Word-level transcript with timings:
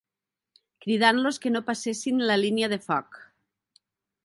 Cridant-los 0.85 1.39
que 1.43 1.51
no 1.57 1.61
passessin 1.69 2.25
la 2.31 2.39
línia 2.45 2.73
de 2.75 2.83
foc. 2.89 3.23